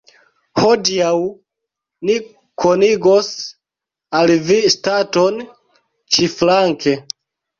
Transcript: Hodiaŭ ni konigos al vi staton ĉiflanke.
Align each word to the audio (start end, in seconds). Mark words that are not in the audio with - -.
Hodiaŭ 0.59 1.09
ni 2.09 2.13
konigos 2.63 3.29
al 4.21 4.33
vi 4.47 4.57
staton 4.77 5.37
ĉiflanke. 6.17 6.95